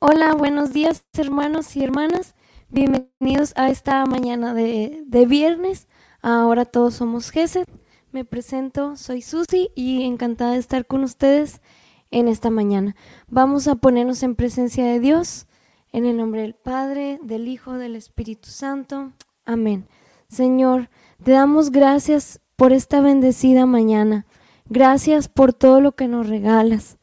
Hola, 0.00 0.34
buenos 0.34 0.72
días 0.72 1.04
hermanos 1.14 1.74
y 1.74 1.82
hermanas. 1.82 2.36
Bienvenidos 2.68 3.52
a 3.56 3.68
esta 3.68 4.06
mañana 4.06 4.54
de, 4.54 5.02
de 5.04 5.26
viernes. 5.26 5.88
Ahora 6.22 6.64
todos 6.64 6.94
somos 6.94 7.32
GESED. 7.32 7.64
Me 8.12 8.24
presento, 8.24 8.94
soy 8.94 9.22
Susi 9.22 9.70
y 9.74 10.04
encantada 10.04 10.52
de 10.52 10.60
estar 10.60 10.86
con 10.86 11.02
ustedes 11.02 11.62
en 12.12 12.28
esta 12.28 12.48
mañana. 12.48 12.94
Vamos 13.26 13.66
a 13.66 13.74
ponernos 13.74 14.22
en 14.22 14.36
presencia 14.36 14.86
de 14.86 15.00
Dios, 15.00 15.48
en 15.90 16.06
el 16.06 16.16
nombre 16.16 16.42
del 16.42 16.54
Padre, 16.54 17.18
del 17.20 17.48
Hijo, 17.48 17.72
del 17.72 17.96
Espíritu 17.96 18.50
Santo. 18.50 19.10
Amén. 19.46 19.88
Señor, 20.28 20.90
te 21.24 21.32
damos 21.32 21.72
gracias 21.72 22.40
por 22.54 22.72
esta 22.72 23.00
bendecida 23.00 23.66
mañana. 23.66 24.26
Gracias 24.68 25.26
por 25.26 25.52
todo 25.52 25.80
lo 25.80 25.96
que 25.96 26.06
nos 26.06 26.28
regalas. 26.28 26.98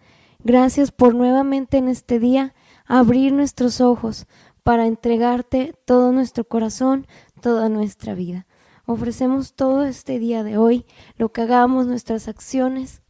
Gracias 0.46 0.94
por 0.94 1.14
nuevamente 1.14 1.76
en 1.76 1.90
este 1.90 2.20
día 2.20 2.55
abrir 2.86 3.34
nuestros 3.34 3.82
ojos 3.82 4.28
para 4.64 4.88
entregarte 4.88 5.76
todo 5.86 6.12
nuestro 6.12 6.44
corazón, 6.44 7.08
toda 7.42 7.70
nuestra 7.70 8.14
vida. 8.16 8.48
Ofrecemos 8.86 9.54
todo 9.54 9.84
este 9.84 10.20
día 10.20 10.44
de 10.44 10.58
hoy, 10.58 10.86
lo 11.18 11.32
que 11.32 11.42
hagamos, 11.42 11.88
nuestras 11.88 12.28
acciones, 12.28 13.02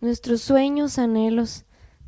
nuestros 0.00 0.42
sueños, 0.42 0.98
anhelos, 0.98 1.64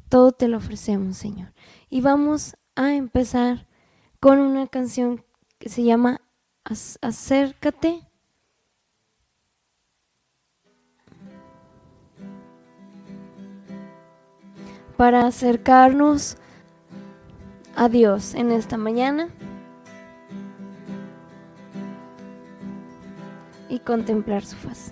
todo 0.08 0.32
te 0.32 0.48
lo 0.48 0.58
ofrecemos, 0.58 1.16
Señor. 1.16 1.52
Y 1.90 2.00
vamos 2.00 2.56
a 2.76 2.94
empezar 2.94 3.66
con 4.20 4.38
una 4.38 4.66
canción 4.66 5.24
que 5.58 5.68
se 5.68 5.82
llama 5.82 6.20
Acércate. 6.64 8.04
Para 14.96 15.26
acercarnos 15.26 16.36
a 17.78 17.88
Dios 17.88 18.34
en 18.34 18.50
esta 18.50 18.76
mañana 18.76 19.28
y 23.68 23.78
contemplar 23.78 24.44
su 24.44 24.56
faz. 24.56 24.90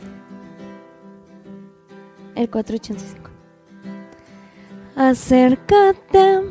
El 2.37 2.48
485. 2.48 3.29
Acércate, 4.95 6.42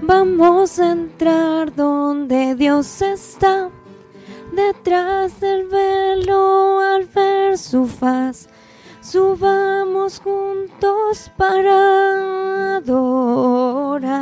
vamos 0.00 0.78
a 0.78 0.92
entrar 0.92 1.74
donde 1.74 2.54
Dios 2.54 3.02
está, 3.02 3.68
detrás 4.52 5.38
del 5.38 5.68
velo 5.68 6.80
al 6.80 7.04
ver 7.04 7.58
su 7.58 7.86
faz. 7.86 8.48
Subamos 9.02 10.18
juntos 10.20 11.30
para 11.36 12.76
adorar 12.76 14.18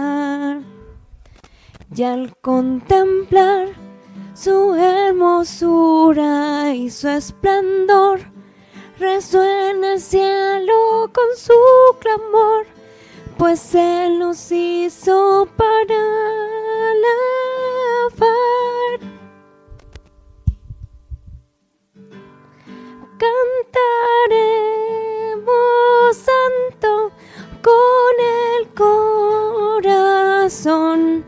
y 1.97 2.03
al 2.03 2.37
contemplar 2.43 3.69
su 4.35 4.75
hermosura 4.75 6.75
y 6.75 6.91
su 6.91 7.09
esplendor, 7.09 8.21
resuena 8.99 9.95
el 9.95 10.01
cielo 10.01 11.11
con 11.15 11.35
su 11.39 11.55
clamor, 11.99 12.67
pues 13.39 13.75
Él 13.75 14.19
nos 14.19 14.53
hizo 14.53 15.49
para 15.57 15.97
alabar. 16.91 19.01
Cantaremos 23.17 26.15
santo 26.15 27.11
con 27.63 28.21
el 28.21 28.69
corazón 30.35 31.25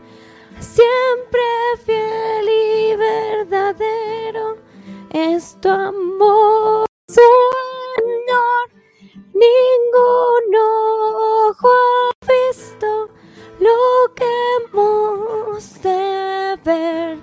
es 5.11 5.57
tu 5.61 5.69
amor, 5.69 6.85
Señor. 7.07 8.69
Ningún 9.33 10.55
ojo 10.55 11.69
ha 11.69 12.11
visto 12.27 13.09
lo 13.59 14.13
que 14.15 14.25
hemos 14.55 15.81
de 15.81 16.57
ver. 16.63 17.17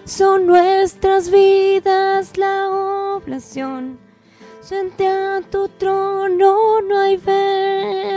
son 0.06 0.46
nuestras 0.46 1.30
vidas 1.30 2.38
la 2.38 2.70
oblación. 2.70 3.98
Frente 4.62 5.06
a 5.06 5.42
tu 5.42 5.68
trono 5.68 6.80
no 6.80 7.00
hay 7.00 7.18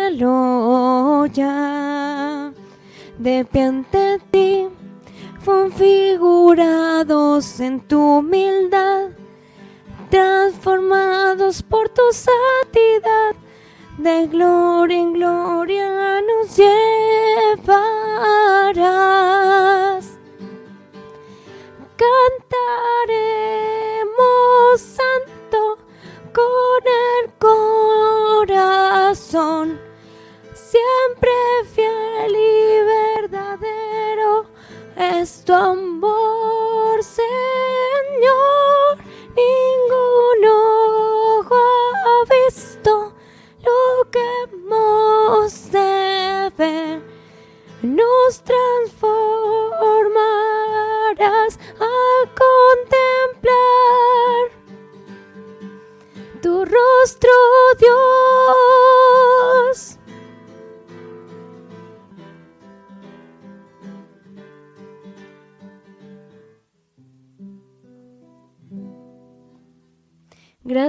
velo 0.07 1.25
ya. 1.25 2.53
De 3.17 3.43
pie 3.43 3.63
ante 3.63 4.21
ti, 4.31 4.69
configurados 5.43 7.59
en 7.59 7.81
tu 7.81 8.19
humildad 8.19 9.09
transformados 10.09 11.61
por 11.63 11.89
tu 11.89 12.03
santidad, 12.11 13.35
de 13.97 14.27
gloria 14.27 14.97
en 14.97 15.13
gloria 15.13 16.21
nos 16.21 16.57
llevarás. 16.57 17.63
Cantaremos 21.95 24.81
santo 24.81 25.77
con 26.33 26.87
el 26.87 27.31
corazón, 28.39 29.79
siempre 30.53 31.31
fiel 31.73 32.35
y 32.35 32.83
verdadero 33.21 34.45
es 34.97 35.49
amor, 35.49 37.01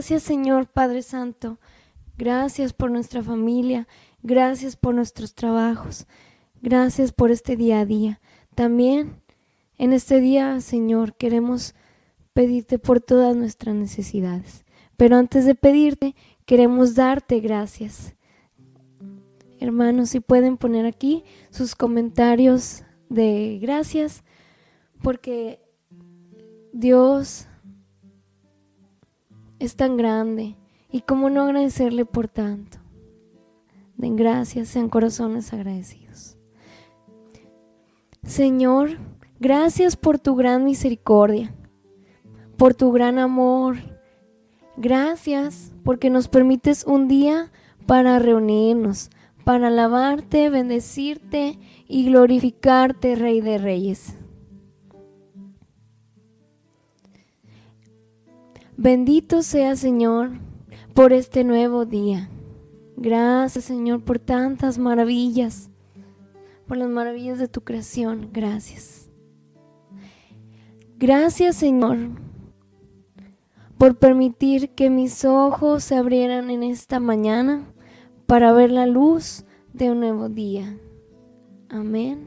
Gracias 0.04 0.24
Señor 0.24 0.66
Padre 0.66 1.00
Santo. 1.00 1.58
Gracias 2.18 2.74
por 2.74 2.90
nuestra 2.90 3.22
familia. 3.22 3.88
Gracias 4.22 4.76
por 4.76 4.94
nuestros 4.94 5.34
trabajos. 5.34 6.06
Gracias 6.60 7.10
por 7.10 7.30
este 7.30 7.56
día 7.56 7.80
a 7.80 7.86
día. 7.86 8.20
También 8.54 9.22
en 9.78 9.94
este 9.94 10.20
día, 10.20 10.60
Señor, 10.60 11.14
queremos 11.14 11.74
pedirte 12.34 12.78
por 12.78 13.00
todas 13.00 13.34
nuestras 13.34 13.74
necesidades. 13.76 14.66
Pero 14.98 15.16
antes 15.16 15.46
de 15.46 15.54
pedirte, 15.54 16.14
queremos 16.44 16.94
darte 16.94 17.40
gracias. 17.40 18.14
Hermanos, 19.58 20.10
si 20.10 20.20
pueden 20.20 20.58
poner 20.58 20.84
aquí 20.84 21.24
sus 21.48 21.74
comentarios 21.74 22.84
de 23.08 23.58
gracias, 23.58 24.22
porque 25.00 25.62
Dios 26.74 27.48
es 29.64 29.76
tan 29.76 29.96
grande 29.96 30.56
y 30.90 31.00
cómo 31.00 31.30
no 31.30 31.42
agradecerle 31.42 32.04
por 32.04 32.28
tanto. 32.28 32.78
Den 33.96 34.16
gracias, 34.16 34.68
sean 34.68 34.88
corazones 34.88 35.52
agradecidos. 35.52 36.36
Señor, 38.22 38.98
gracias 39.38 39.96
por 39.96 40.18
tu 40.18 40.34
gran 40.34 40.64
misericordia, 40.64 41.54
por 42.56 42.74
tu 42.74 42.92
gran 42.92 43.18
amor. 43.18 43.76
Gracias 44.76 45.72
porque 45.84 46.10
nos 46.10 46.28
permites 46.28 46.84
un 46.84 47.06
día 47.06 47.52
para 47.86 48.18
reunirnos, 48.18 49.10
para 49.44 49.68
alabarte, 49.68 50.48
bendecirte 50.48 51.58
y 51.86 52.06
glorificarte, 52.06 53.14
Rey 53.14 53.40
de 53.40 53.58
Reyes. 53.58 54.14
Bendito 58.76 59.42
sea 59.42 59.76
Señor 59.76 60.32
por 60.94 61.12
este 61.12 61.44
nuevo 61.44 61.86
día. 61.86 62.28
Gracias 62.96 63.66
Señor 63.66 64.02
por 64.02 64.18
tantas 64.18 64.78
maravillas, 64.78 65.70
por 66.66 66.78
las 66.78 66.88
maravillas 66.88 67.38
de 67.38 67.46
tu 67.46 67.60
creación. 67.60 68.30
Gracias. 68.32 69.08
Gracias 70.98 71.54
Señor 71.54 71.98
por 73.78 73.96
permitir 73.96 74.70
que 74.70 74.90
mis 74.90 75.24
ojos 75.24 75.84
se 75.84 75.94
abrieran 75.94 76.50
en 76.50 76.64
esta 76.64 76.98
mañana 76.98 77.72
para 78.26 78.52
ver 78.52 78.72
la 78.72 78.86
luz 78.86 79.44
de 79.72 79.92
un 79.92 80.00
nuevo 80.00 80.28
día. 80.28 80.76
Amén. 81.68 82.26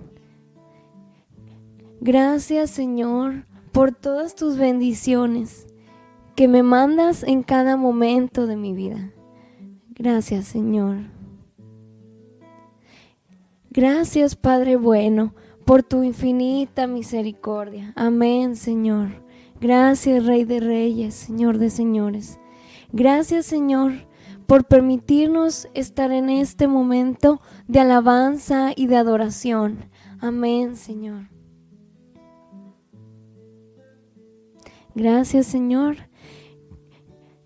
Gracias 2.00 2.72
Señor 2.72 3.46
por 3.74 3.92
todas 3.92 4.34
tus 4.34 4.56
bendiciones 4.58 5.68
que 6.38 6.48
me 6.48 6.62
mandas 6.62 7.24
en 7.24 7.42
cada 7.42 7.78
momento 7.78 8.46
de 8.46 8.56
mi 8.56 8.72
vida. 8.72 9.12
Gracias 9.90 10.46
Señor. 10.46 10.98
Gracias 13.72 14.36
Padre 14.36 14.76
bueno 14.76 15.34
por 15.66 15.82
tu 15.82 16.04
infinita 16.04 16.86
misericordia. 16.86 17.92
Amén 17.96 18.56
Señor. 18.56 19.24
Gracias 19.60 20.28
Rey 20.28 20.46
de 20.46 20.60
Reyes, 20.60 21.16
Señor 21.16 21.58
de 21.58 21.72
Señores. 21.72 22.40
Gracias 22.92 23.48
Señor 23.48 23.94
por 24.46 24.66
permitirnos 24.66 25.68
estar 25.74 26.12
en 26.12 26.30
este 26.30 26.68
momento 26.68 27.42
de 27.68 27.80
alabanza 27.80 28.74
y 28.76 28.86
de 28.86 28.98
adoración. 28.98 29.90
Amén 30.20 30.76
Señor. 30.76 31.30
Gracias 34.94 35.48
Señor 35.48 36.07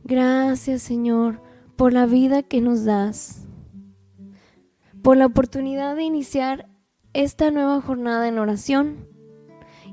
Gracias 0.04 0.82
Señor 0.82 1.42
por 1.76 1.94
la 1.94 2.06
vida 2.06 2.44
que 2.44 2.62
nos 2.62 2.86
das, 2.86 3.48
por 5.02 5.18
la 5.18 5.26
oportunidad 5.26 5.96
de 5.96 6.04
iniciar 6.04 6.70
esta 7.14 7.52
nueva 7.52 7.82
jornada 7.82 8.28
en 8.28 8.40
oración 8.40 9.08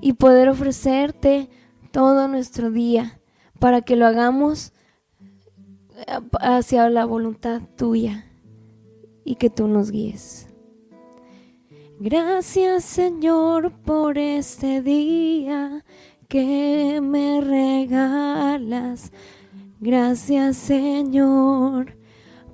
y 0.01 0.15
poder 0.15 0.49
ofrecerte 0.49 1.49
todo 1.91 2.29
nuestro 2.29 2.71
día 2.71 3.21
para 3.59 3.83
que 3.83 3.97
lo 3.97 4.07
hagamos 4.07 4.73
eh, 5.97 6.21
hacia 6.41 6.89
la 6.91 7.05
voluntad 7.05 7.63
tuya 7.77 8.27
y 9.25 9.37
que 9.37 9.51
tú 9.51 9.67
nos 9.69 9.91
guíes. 9.91 10.49
Gracias 12.01 12.85
Señor 12.85 13.73
por 13.83 14.19
este 14.19 14.83
día 14.83 15.85
que 16.29 17.01
me 17.03 17.41
regalas 17.41 19.11
Gracias 19.81 20.57
Señor 20.57 21.97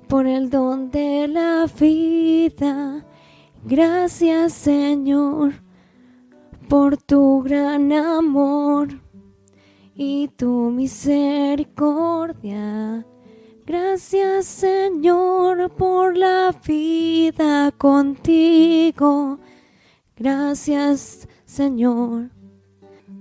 por 0.07 0.27
el 0.27 0.51
don 0.51 0.91
de 0.91 1.27
la 1.27 1.65
vida. 1.79 3.03
Gracias 3.63 4.53
Señor 4.53 5.53
por 6.69 6.97
tu 6.97 7.41
gran 7.41 7.91
amor 7.91 8.89
y 9.95 10.27
tu 10.27 10.69
misericordia. 10.69 13.03
Gracias 13.65 14.45
Señor 14.45 15.71
por 15.71 16.15
la 16.15 16.55
vida 16.63 17.71
contigo. 17.71 19.39
Gracias 20.15 21.27
Señor 21.45 22.29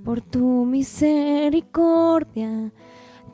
por 0.05 0.21
tu 0.21 0.67
misericordia. 0.67 2.71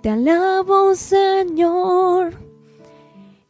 Te 0.03 0.09
alabo, 0.09 0.95
Señor, 0.95 2.33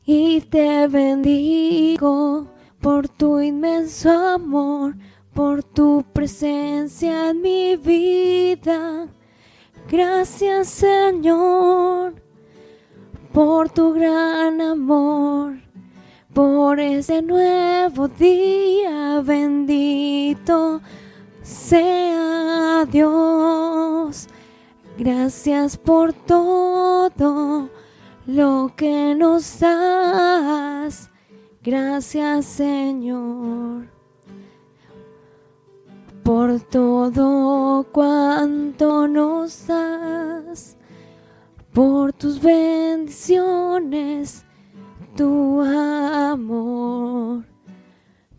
y 0.05 0.41
te 0.41 0.88
bendigo 0.88 2.49
por 2.81 3.08
tu 3.08 3.38
inmenso 3.38 4.11
amor, 4.11 4.97
por 5.32 5.62
tu 5.62 6.05
presencia 6.12 7.31
en 7.31 7.41
mi 7.41 7.76
vida. 7.76 9.06
Gracias, 9.88 10.67
Señor, 10.69 12.14
por 13.32 13.70
tu 13.70 13.93
gran 13.93 14.61
amor, 14.61 15.55
por 16.35 16.81
ese 16.81 17.23
nuevo 17.23 18.08
día 18.08 19.23
bendito 19.25 20.81
sea 21.43 22.85
Dios. 22.91 23.50
Gracias 25.00 25.76
por 25.79 26.12
todo 26.12 27.70
lo 28.26 28.70
que 28.76 29.14
nos 29.14 29.58
das. 29.58 31.11
Gracias 31.62 32.44
Señor 32.44 33.88
por 36.23 36.61
todo 36.61 37.87
cuanto 37.93 39.08
nos 39.08 39.67
das, 39.67 40.76
por 41.73 42.12
tus 42.12 42.43
bendiciones, 42.43 44.44
tu 45.17 45.62
amor, 45.62 47.46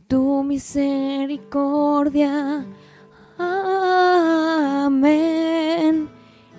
tu 0.07 0.43
misericordia. 0.43 2.67
Amén. 3.39 5.31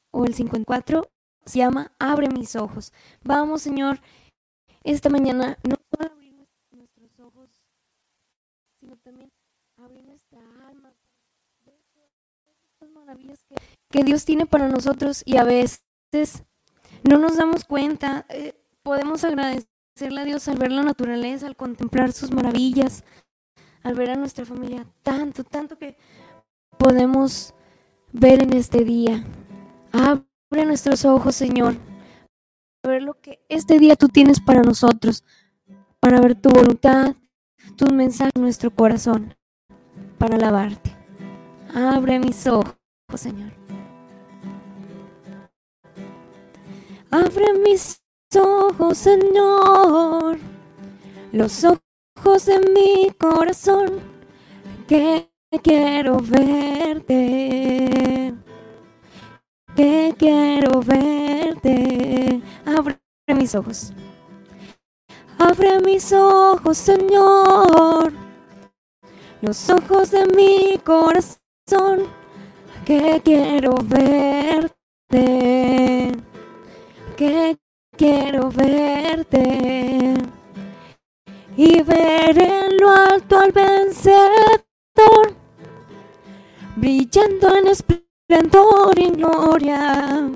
o 0.09 0.25
el 0.25 0.33
54. 0.33 1.11
Se 1.45 1.59
llama 1.59 1.91
Abre 1.99 2.27
mis 2.27 2.55
ojos. 2.55 2.91
Vamos, 3.23 3.61
Señor, 3.61 3.99
esta 4.83 5.09
mañana 5.09 5.59
no 5.69 5.75
solo 5.91 6.11
abrir 6.11 6.33
nuestros 6.71 7.19
ojos, 7.19 7.49
sino 8.79 8.97
también 8.97 9.31
abrir 9.77 10.03
nuestra 10.05 10.39
alma. 10.67 10.91
maravillas 13.05 13.45
que, 13.93 14.03
Dios 14.03 14.25
tiene 14.25 14.45
para 14.45 14.67
nosotros 14.67 15.21
y 15.25 15.37
a 15.37 15.43
veces 15.43 15.83
no 17.03 17.17
nos 17.19 17.37
damos 17.37 17.63
cuenta. 17.63 18.25
Eh, 18.29 18.53
podemos 18.81 19.23
agradecerle 19.23 20.21
a 20.21 20.25
Dios 20.25 20.47
al 20.47 20.57
ver 20.57 20.71
la 20.71 20.83
naturaleza, 20.83 21.47
al 21.47 21.55
contemplar 21.55 22.11
sus 22.11 22.31
maravillas, 22.31 23.03
al 23.83 23.93
ver 23.93 24.09
a 24.09 24.15
nuestra 24.15 24.45
familia, 24.45 24.85
tanto, 25.03 25.43
tanto 25.43 25.77
que 25.77 25.95
podemos 26.77 27.53
ver 28.11 28.41
en 28.41 28.53
este 28.53 28.83
día. 28.83 29.23
Abre 29.91 30.65
nuestros 30.65 31.05
ojos, 31.05 31.35
Señor, 31.35 31.75
para 32.81 32.95
ver 32.95 33.03
lo 33.03 33.19
que 33.19 33.39
este 33.47 33.79
día 33.79 33.95
tú 33.95 34.07
tienes 34.07 34.41
para 34.41 34.61
nosotros, 34.61 35.23
para 35.99 36.19
ver 36.19 36.35
tu 36.35 36.49
voluntad, 36.49 37.15
tus 37.75 37.91
mensajes 37.91 38.33
en 38.35 38.41
nuestro 38.41 38.71
corazón, 38.71 39.35
para 40.17 40.35
alabarte. 40.35 40.95
Abre 41.73 42.19
mis 42.19 42.45
ojos, 42.47 42.75
Señor. 43.15 43.51
Abre 47.13 47.53
mis 47.53 48.01
ojos, 48.35 48.97
Señor, 48.97 50.39
los 51.31 51.63
ojos 51.63 52.45
de 52.47 52.59
mi 52.59 53.11
corazón, 53.11 53.99
que 54.87 55.29
quiero 55.61 56.17
verte, 56.17 57.13
que 59.75 60.15
quiero 60.17 60.81
verte. 60.81 62.41
Abre 62.65 62.97
mis 63.27 63.53
ojos. 63.53 63.93
Abre 65.37 65.81
mis 65.81 66.11
ojos, 66.13 66.79
Señor, 66.79 68.11
los 69.39 69.69
ojos 69.69 70.09
de 70.09 70.25
mi 70.35 70.79
corazón, 70.79 72.07
que 72.83 73.21
quiero 73.23 73.75
verte, 73.83 74.73
que 77.23 77.57
quiero 77.95 78.49
verte 78.49 80.13
y 81.55 81.81
ver 81.81 82.37
en 82.37 82.77
lo 82.77 82.89
alto 82.89 83.39
al 83.39 83.51
vencedor, 83.53 85.33
brillando 86.75 87.55
en 87.55 87.67
esplendor 87.67 88.99
y 88.99 89.09
gloria. 89.11 90.31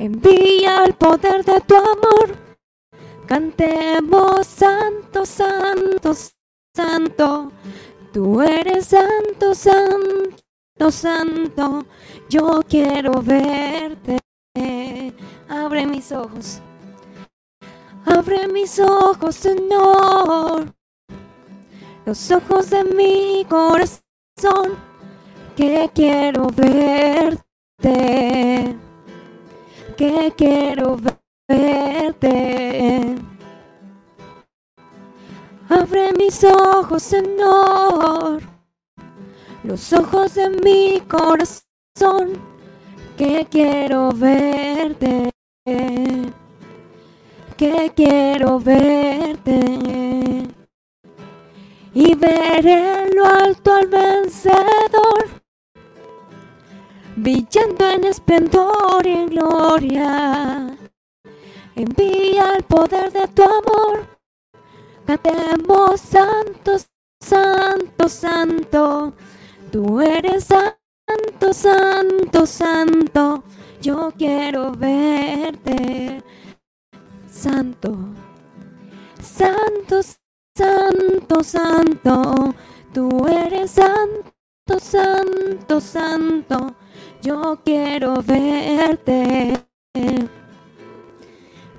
Envía 0.00 0.84
el 0.84 0.94
poder 0.94 1.44
de 1.44 1.60
tu 1.60 1.76
amor, 1.76 2.36
cantemos 3.26 4.48
santo, 4.48 5.24
santo, 5.24 6.12
santo. 6.74 7.52
Tú 8.12 8.42
eres 8.42 8.86
santo, 8.86 9.54
santo, 9.54 10.90
santo. 10.90 11.86
Yo 12.28 12.62
quiero 12.68 13.22
verte. 13.22 14.18
Abre 15.48 15.86
mis 15.86 16.12
ojos. 16.12 16.60
Abre 18.04 18.46
mis 18.48 18.78
ojos, 18.78 19.34
Señor, 19.34 20.74
los 22.04 22.30
ojos 22.30 22.68
de 22.68 22.84
mi 22.84 23.46
corazón, 23.48 24.76
que 25.56 25.90
quiero 25.94 26.48
verte, 26.54 27.38
que 29.96 30.34
quiero 30.36 30.98
verte. 31.48 33.16
Abre 35.70 36.12
mis 36.12 36.44
ojos, 36.44 37.02
Señor, 37.02 38.42
los 39.64 39.92
ojos 39.94 40.34
de 40.34 40.50
mi 40.50 41.00
corazón, 41.08 42.38
que 43.16 43.46
quiero 43.50 44.12
verte 44.12 45.30
que 47.56 47.92
quiero 47.96 48.60
verte 48.60 49.60
y 51.94 52.14
ver 52.14 52.66
en 52.66 53.16
lo 53.16 53.24
alto 53.26 53.74
al 53.74 53.88
vencedor, 53.88 55.42
brillando 57.16 57.90
en 57.90 58.04
esplendor 58.04 59.04
y 59.04 59.10
en 59.10 59.26
gloria. 59.26 60.76
Envía 61.74 62.54
el 62.56 62.62
poder 62.62 63.12
de 63.12 63.26
tu 63.28 63.42
amor, 63.42 64.06
cantemos 65.06 66.00
santo, 66.00 66.78
santo, 67.20 68.08
santo. 68.08 69.12
Tú 69.72 70.00
eres 70.00 70.44
santo, 70.44 71.52
santo, 71.52 72.46
santo. 72.46 73.42
Yo 73.82 74.12
quiero 74.18 74.72
verte 74.72 76.22
santo, 77.30 77.96
santo, 79.22 80.00
santo, 80.56 81.44
santo, 81.44 82.54
tú 82.92 83.26
eres 83.28 83.72
santo, 83.72 84.80
santo, 84.80 85.80
santo, 85.80 86.74
yo 87.22 87.60
quiero 87.64 88.22
verte, 88.22 89.54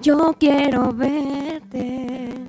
yo 0.02 0.34
quiero 0.40 0.94
verte. 0.94 2.48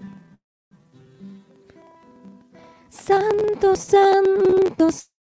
Santo, 2.88 3.74
santo, 3.76 4.88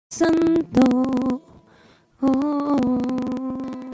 santo. 0.09 0.81
Oh. 2.21 3.92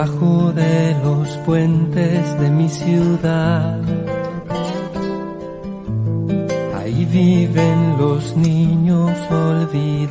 Debajo 0.00 0.52
de 0.52 0.96
los 1.04 1.28
puentes 1.44 2.40
de 2.40 2.50
mi 2.50 2.68
ciudad. 2.70 3.78
Ahí 6.78 7.04
viven 7.04 7.98
los 7.98 8.34
niños 8.36 9.12
olvidados. 9.30 10.10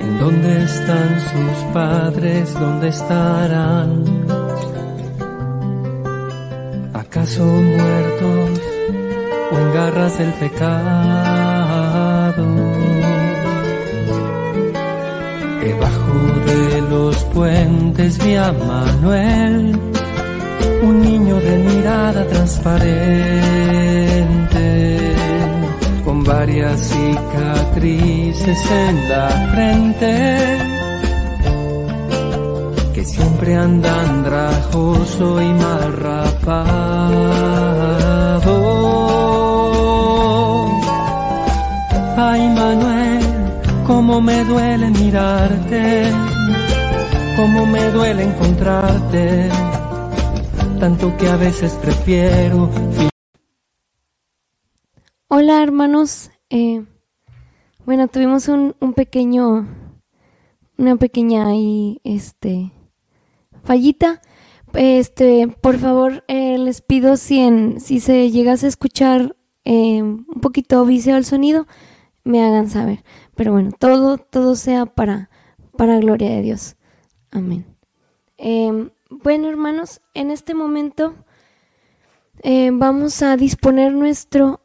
¿En 0.00 0.18
dónde 0.20 0.64
están 0.64 1.20
sus 1.20 1.64
padres? 1.74 2.54
¿Dónde 2.54 2.88
estarán? 2.88 4.04
¿Acaso 6.94 7.44
muertos 7.44 8.60
o 9.52 9.58
en 9.58 9.74
garras 9.74 10.18
del 10.18 10.32
pecado? 10.34 11.65
A 17.46 18.50
Manuel, 18.52 19.78
un 20.82 21.00
niño 21.00 21.36
de 21.36 21.56
mirada 21.58 22.26
transparente, 22.26 24.98
con 26.04 26.24
varias 26.24 26.80
cicatrices 26.80 28.58
en 28.70 29.08
la 29.08 29.28
frente, 29.52 30.58
que 32.94 33.04
siempre 33.04 33.54
anda 33.54 34.02
andrajoso 34.02 35.40
y 35.40 35.48
mal 35.48 35.92
rapado. 35.92 36.96
Ay 42.16 42.48
Manuel, 42.48 43.22
cómo 43.86 44.20
me 44.20 44.42
duele 44.44 44.90
mirarte, 44.90 46.25
cómo 47.36 47.66
me 47.66 47.90
duele 47.90 48.22
encontrarte, 48.22 49.50
tanto 50.80 51.14
que 51.18 51.28
a 51.28 51.36
veces 51.36 51.74
prefiero. 51.74 52.70
Hola 55.28 55.62
hermanos, 55.62 56.30
eh, 56.48 56.82
bueno, 57.84 58.08
tuvimos 58.08 58.48
un, 58.48 58.74
un, 58.80 58.94
pequeño, 58.94 59.68
una 60.78 60.96
pequeña 60.96 61.54
y 61.54 62.00
este, 62.04 62.72
fallita. 63.64 64.22
Este, 64.72 65.48
por 65.48 65.78
favor, 65.78 66.24
eh, 66.28 66.56
les 66.58 66.80
pido 66.80 67.16
si, 67.16 67.40
en, 67.40 67.80
si 67.80 68.00
se 68.00 68.30
llegase 68.30 68.66
a 68.66 68.70
escuchar 68.70 69.36
eh, 69.64 70.02
un 70.02 70.40
poquito 70.40 70.84
vicio 70.86 71.16
el 71.16 71.24
sonido, 71.24 71.66
me 72.24 72.42
hagan 72.42 72.70
saber. 72.70 73.04
Pero 73.34 73.52
bueno, 73.52 73.72
todo, 73.78 74.16
todo 74.16 74.54
sea 74.54 74.86
para, 74.86 75.28
para 75.76 75.98
gloria 75.98 76.30
de 76.30 76.42
Dios. 76.42 76.75
Amén. 77.36 77.66
Em, 78.38 78.88
bueno, 79.10 79.50
hermanos, 79.50 80.00
en 80.14 80.30
este 80.30 80.54
momento 80.54 81.14
eh, 82.42 82.70
vamos 82.72 83.20
a 83.22 83.36
disponer 83.36 83.92
nuestro... 83.92 84.62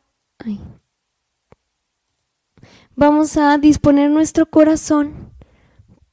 vamos 2.95 3.35
a 3.35 3.57
disponer 3.57 4.09
nuestro 4.09 4.45
corazón 4.45 5.33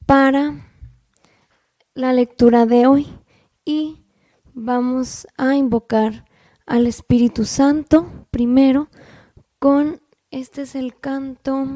para 0.05 0.69
la 1.93 2.11
lectura 2.11 2.65
de 2.65 2.87
hoy 2.87 3.07
y 3.63 4.03
vamos 4.53 5.27
a 5.37 5.55
invocar 5.55 6.25
al 6.65 6.87
Espíritu 6.87 7.45
Santo 7.45 8.27
primero 8.31 8.89
con 9.59 10.01
este 10.29 10.63
es 10.63 10.75
el 10.75 10.99
canto 10.99 11.67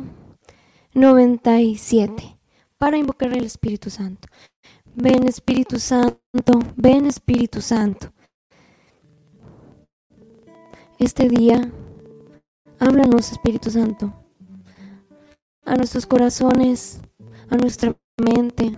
97 0.93 2.37
para 2.77 2.97
invocar 2.97 3.31
al 3.31 3.45
Espíritu 3.45 3.89
Santo. 3.89 4.27
Ven 4.95 5.27
Espíritu 5.27 5.79
Santo, 5.79 6.59
ven 6.75 7.07
Espíritu 7.07 7.61
Santo. 7.61 8.13
Este 10.99 11.27
día, 11.27 11.71
háblanos 12.79 13.31
Espíritu 13.31 13.71
Santo, 13.71 14.13
a 15.65 15.75
nuestros 15.75 16.05
corazones, 16.05 17.01
a 17.49 17.57
nuestra 17.57 17.97
mente, 18.17 18.77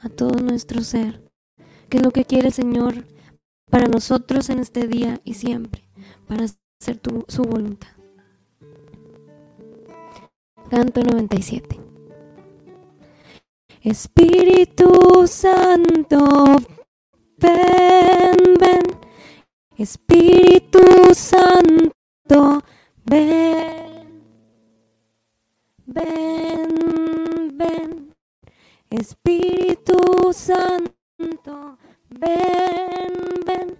a 0.00 0.10
todo 0.10 0.40
nuestro 0.40 0.82
ser. 0.82 1.22
¿Qué 1.88 1.96
es 1.96 2.02
lo 2.02 2.10
que 2.10 2.26
quiere 2.26 2.48
el 2.48 2.52
Señor 2.52 3.06
para 3.70 3.86
nosotros 3.86 4.50
en 4.50 4.58
este 4.58 4.86
día 4.86 5.20
y 5.24 5.34
siempre, 5.34 5.88
para 6.26 6.44
hacer 6.44 7.00
su 7.28 7.42
voluntad? 7.44 7.88
Canto 10.68 11.02
97. 11.02 11.87
Espíritu 13.82 15.26
Santo, 15.26 16.56
ven, 17.38 18.36
ven. 18.58 18.82
Espíritu 19.76 21.14
Santo, 21.14 22.62
ven. 23.04 24.22
Ven, 25.86 27.56
ven. 27.56 28.14
Espíritu 28.90 30.32
Santo, 30.32 31.78
ven, 32.10 33.12
ven. 33.46 33.78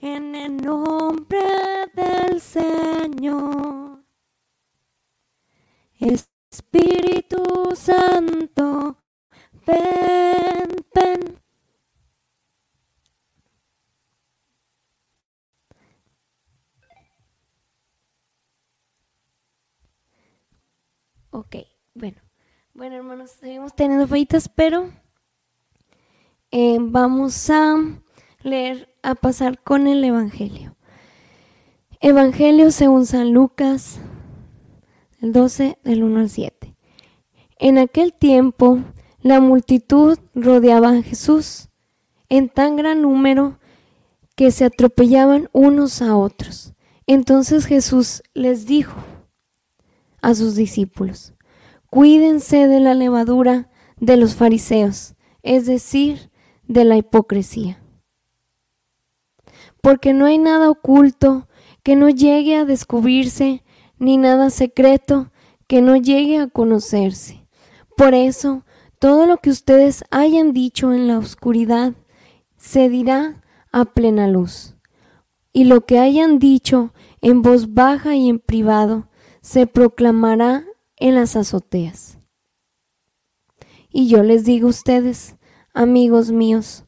En 0.00 0.34
el 0.34 0.56
nombre 0.56 1.38
del 1.94 2.40
Señor. 2.40 4.04
Espíritu 5.98 7.74
Santo, 7.74 8.96
ven, 9.66 10.68
ven. 10.94 11.40
Ok, 21.30 21.56
bueno. 21.94 22.16
Bueno, 22.74 22.96
hermanos, 22.96 23.38
pero 24.54 24.88
eh, 26.50 26.78
vamos 26.80 27.50
a 27.50 27.76
leer, 28.42 28.88
a 29.02 29.14
pasar 29.14 29.62
con 29.62 29.86
el 29.86 30.02
Evangelio. 30.02 30.74
Evangelio 32.00 32.70
según 32.70 33.04
San 33.04 33.32
Lucas, 33.32 33.98
el 35.20 35.32
12 35.32 35.78
del 35.84 36.02
1 36.02 36.20
al 36.20 36.30
7. 36.30 36.74
En 37.58 37.76
aquel 37.76 38.14
tiempo 38.14 38.78
la 39.20 39.40
multitud 39.40 40.18
rodeaba 40.34 40.90
a 40.90 41.02
Jesús 41.02 41.68
en 42.30 42.48
tan 42.48 42.76
gran 42.76 43.02
número 43.02 43.58
que 44.34 44.50
se 44.50 44.64
atropellaban 44.64 45.50
unos 45.52 46.00
a 46.00 46.16
otros. 46.16 46.72
Entonces 47.06 47.66
Jesús 47.66 48.22
les 48.32 48.66
dijo 48.66 48.96
a 50.22 50.34
sus 50.34 50.54
discípulos, 50.54 51.34
cuídense 51.90 52.66
de 52.66 52.80
la 52.80 52.94
levadura 52.94 53.68
de 53.98 54.16
los 54.16 54.34
fariseos, 54.34 55.14
es 55.42 55.66
decir, 55.66 56.30
de 56.66 56.84
la 56.84 56.96
hipocresía. 56.96 57.80
Porque 59.80 60.12
no 60.12 60.26
hay 60.26 60.38
nada 60.38 60.70
oculto 60.70 61.48
que 61.82 61.96
no 61.96 62.10
llegue 62.10 62.56
a 62.56 62.64
descubrirse 62.64 63.62
ni 63.98 64.16
nada 64.16 64.50
secreto 64.50 65.30
que 65.66 65.82
no 65.82 65.96
llegue 65.96 66.38
a 66.38 66.48
conocerse. 66.48 67.46
Por 67.96 68.14
eso, 68.14 68.64
todo 68.98 69.26
lo 69.26 69.38
que 69.38 69.50
ustedes 69.50 70.04
hayan 70.10 70.52
dicho 70.52 70.92
en 70.92 71.06
la 71.06 71.18
oscuridad 71.18 71.94
se 72.56 72.88
dirá 72.88 73.42
a 73.72 73.84
plena 73.84 74.26
luz. 74.26 74.76
Y 75.52 75.64
lo 75.64 75.86
que 75.86 75.98
hayan 75.98 76.38
dicho 76.38 76.92
en 77.20 77.42
voz 77.42 77.72
baja 77.72 78.14
y 78.14 78.28
en 78.28 78.38
privado 78.38 79.08
se 79.40 79.66
proclamará 79.66 80.64
en 80.96 81.14
las 81.14 81.36
azoteas. 81.36 82.15
Y 83.90 84.08
yo 84.08 84.22
les 84.22 84.44
digo 84.44 84.66
a 84.66 84.70
ustedes, 84.70 85.36
amigos 85.72 86.30
míos, 86.32 86.84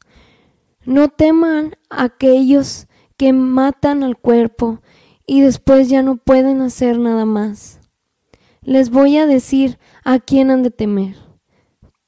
no 0.84 1.08
teman 1.08 1.76
a 1.90 2.04
aquellos 2.04 2.86
que 3.16 3.32
matan 3.32 4.02
al 4.02 4.16
cuerpo 4.16 4.80
y 5.26 5.42
después 5.42 5.88
ya 5.88 6.02
no 6.02 6.16
pueden 6.16 6.62
hacer 6.62 6.98
nada 6.98 7.26
más. 7.26 7.80
Les 8.62 8.90
voy 8.90 9.18
a 9.18 9.26
decir 9.26 9.78
a 10.04 10.18
quién 10.18 10.50
han 10.50 10.62
de 10.62 10.70
temer. 10.70 11.16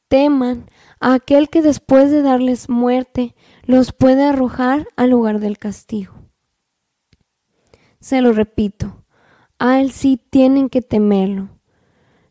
Teman 0.08 0.66
a 0.98 1.14
aquel 1.14 1.50
que 1.50 1.62
después 1.62 2.10
de 2.10 2.22
darles 2.22 2.68
muerte 2.68 3.34
los 3.64 3.92
puede 3.92 4.24
arrojar 4.24 4.88
al 4.96 5.10
lugar 5.10 5.40
del 5.40 5.58
castigo. 5.58 6.14
Se 8.00 8.22
lo 8.22 8.32
repito, 8.32 9.04
a 9.58 9.80
él 9.80 9.92
sí 9.92 10.18
tienen 10.30 10.70
que 10.70 10.80
temerlo. 10.80 11.50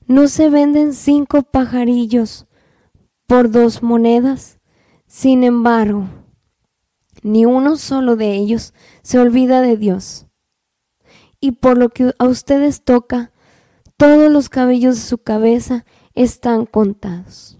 No 0.08 0.28
se 0.28 0.50
venden 0.50 0.94
cinco 0.94 1.44
pajarillos 1.44 2.48
por 3.30 3.52
dos 3.52 3.84
monedas. 3.84 4.60
Sin 5.06 5.44
embargo, 5.44 6.10
ni 7.22 7.46
uno 7.46 7.78
solo 7.78 8.16
de 8.16 8.34
ellos 8.34 8.74
se 9.04 9.20
olvida 9.20 9.62
de 9.62 9.78
Dios 9.78 10.26
y 11.40 11.52
por 11.52 11.78
lo 11.78 11.90
que 11.90 12.12
a 12.18 12.26
ustedes 12.26 12.84
toca, 12.84 13.32
todos 13.98 14.32
los 14.32 14.50
cabellos 14.50 14.96
de 14.96 15.02
su 15.02 15.20
cabeza 15.20 15.86
están 16.16 16.66
contados. 16.66 17.60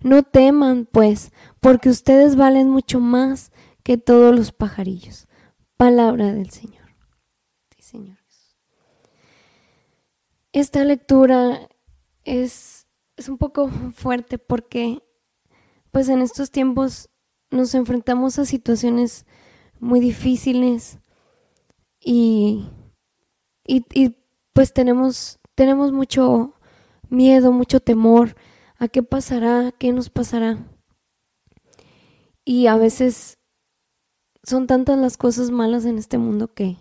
No 0.00 0.22
teman, 0.22 0.86
pues, 0.90 1.32
porque 1.60 1.88
ustedes 1.88 2.36
valen 2.36 2.70
mucho 2.70 3.00
más 3.00 3.50
que 3.82 3.98
todos 3.98 4.34
los 4.34 4.52
pajarillos. 4.52 5.26
Palabra 5.76 6.32
del 6.32 6.50
Señor. 6.50 6.94
Sí, 7.74 7.82
señores. 7.82 8.56
Esta 10.52 10.84
lectura 10.84 11.68
es, 12.24 12.73
es 13.16 13.28
un 13.28 13.38
poco 13.38 13.68
fuerte 13.94 14.38
porque, 14.38 15.02
pues, 15.90 16.08
en 16.08 16.22
estos 16.22 16.50
tiempos 16.50 17.10
nos 17.50 17.74
enfrentamos 17.74 18.38
a 18.38 18.44
situaciones 18.44 19.26
muy 19.78 20.00
difíciles, 20.00 20.98
y, 22.04 22.68
y, 23.66 24.16
pues 24.52 24.74
tenemos, 24.74 25.40
tenemos 25.54 25.90
mucho 25.90 26.52
miedo, 27.08 27.50
mucho 27.50 27.80
temor 27.80 28.36
a 28.78 28.88
qué 28.88 29.02
pasará, 29.02 29.72
qué 29.78 29.90
nos 29.92 30.10
pasará. 30.10 30.58
Y 32.44 32.66
a 32.66 32.76
veces 32.76 33.38
son 34.42 34.66
tantas 34.66 34.98
las 34.98 35.16
cosas 35.16 35.50
malas 35.50 35.86
en 35.86 35.96
este 35.96 36.18
mundo 36.18 36.52
que, 36.52 36.76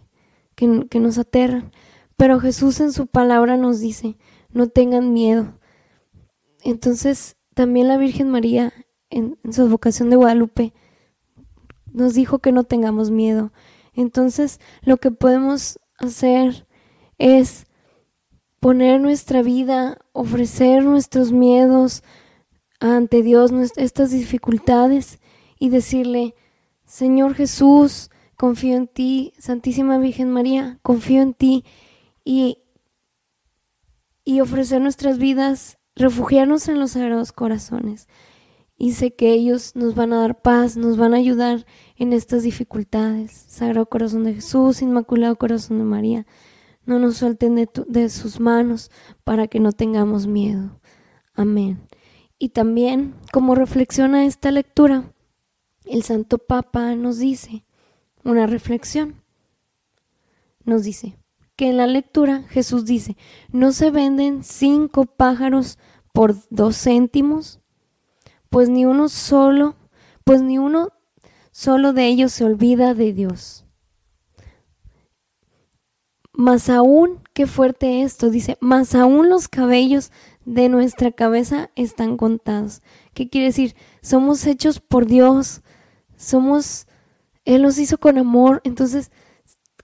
que, 0.56 1.00
nos 1.00 1.18
aterran. 1.18 1.72
Pero 2.18 2.42
Jesús 2.42 2.82
en 2.82 2.92
su 2.92 3.08
palabra 3.08 3.56
nos 3.56 3.80
dice, 3.80 4.18
no 4.52 4.68
tengan 4.68 5.14
miedo. 5.14 5.58
Entonces 6.64 7.36
también 7.54 7.88
la 7.88 7.98
Virgen 7.98 8.30
María 8.30 8.74
en, 9.10 9.38
su 9.52 9.68
vocación 9.70 10.10
de 10.10 10.16
Guadalupe 10.16 10.74
nos 11.92 12.16
dijo 12.16 12.40
que 12.40 12.52
no 12.52 12.64
tengamos 12.64 13.12
miedo, 13.12 13.52
entonces, 13.94 14.60
lo 14.82 14.98
que 14.98 15.12
podemos 15.12 15.80
hacer 15.98 16.68
es 17.18 17.66
poner 18.60 19.00
nuestra 19.00 19.42
vida, 19.42 20.00
ofrecer 20.14 20.84
nuestros 20.84 21.32
miedos 21.32 22.04
ante 22.80 23.22
Dios, 23.22 23.52
estas 23.78 24.12
dificultades 24.12 25.20
y 25.60 25.70
decirle, 25.70 26.36
Señor 26.86 27.36
Jesús, 27.36 28.10
confío 28.36 28.76
en 28.76 28.88
ti, 28.88 29.34
Santísima 29.38 29.98
Virgen 30.00 30.32
María, 30.32 30.80
confío 30.82 31.22
en 31.22 31.34
ti 31.34 31.64
y, 32.26 32.58
y 34.26 34.42
ofrecer 34.42 34.82
nuestras 34.82 35.18
vidas, 35.18 35.78
refugiarnos 35.96 36.68
en 36.68 36.80
los 36.80 36.92
sagrados 36.92 37.32
corazones. 37.32 38.08
Y 38.78 38.94
sé 38.94 39.14
que 39.14 39.32
ellos 39.32 39.76
nos 39.76 39.96
van 39.96 40.14
a 40.14 40.20
dar 40.20 40.42
paz, 40.42 40.78
nos 40.78 40.98
van 40.98 41.14
a 41.14 41.18
ayudar 41.18 41.66
en 41.96 42.12
estas 42.12 42.44
dificultades. 42.44 43.32
Sagrado 43.48 43.86
Corazón 43.86 44.24
de 44.24 44.34
Jesús, 44.34 44.82
Inmaculado 44.82 45.36
Corazón 45.38 45.78
de 45.78 45.86
María, 45.86 46.26
no 46.86 47.00
nos 47.00 47.18
suelten 47.18 47.56
de, 47.56 48.10
sus 48.10 48.40
manos 48.40 48.92
para 49.24 49.48
que 49.48 49.60
no 49.60 49.72
tengamos 49.72 50.28
miedo. 50.28 50.82
Amén. 51.34 51.82
Y 52.38 52.50
también, 52.50 53.16
como 53.32 53.56
reflexiona 53.56 54.26
esta 54.26 54.52
lectura, 54.52 55.14
el 55.86 56.04
Santo 56.04 56.40
Papa 56.40 56.96
nos 56.96 57.20
dice 57.20 57.66
una 58.24 58.48
reflexión. 58.48 59.22
Nos 60.66 60.84
dice 60.84 61.18
que 61.56 61.70
en 61.70 61.78
la 61.78 61.88
lectura 61.88 62.44
Jesús 62.50 62.86
dice, 62.86 63.18
no 63.52 63.72
se 63.72 63.92
venden 63.92 64.44
cinco 64.44 65.06
pájaros 65.06 65.78
por 66.14 66.36
dos 66.50 66.78
céntimos, 66.78 67.60
pues 68.50 68.70
ni 68.70 68.86
uno 68.86 69.10
solo, 69.10 69.76
pues 70.24 70.42
ni 70.42 70.58
uno 70.58 70.90
solo 71.52 71.94
de 71.94 72.08
ellos 72.08 72.34
se 72.34 72.46
olvida 72.46 72.94
de 72.94 73.14
Dios. 73.14 73.66
Más 76.34 76.70
aún, 76.70 77.20
qué 77.34 77.46
fuerte 77.46 78.02
esto, 78.02 78.32
dice, 78.32 78.58
más 78.60 78.96
aún 78.96 79.30
los 79.30 79.48
cabellos 79.48 80.12
de 80.46 80.68
nuestra 80.68 81.12
cabeza 81.12 81.70
están 81.76 82.18
contados. 82.18 82.82
¿Qué 83.14 83.30
quiere 83.30 83.48
decir? 83.48 83.76
Somos 84.02 84.46
hechos 84.48 84.80
por 84.80 85.06
Dios, 85.06 85.62
somos, 86.18 86.88
Él 87.46 87.62
los 87.62 87.78
hizo 87.78 88.00
con 88.00 88.18
amor, 88.18 88.62
entonces, 88.64 89.12